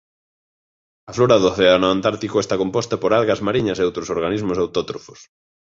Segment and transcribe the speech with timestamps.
[1.09, 5.19] A flora do océano Antártico está composta por algas mariñas e outros organismos autótrofos.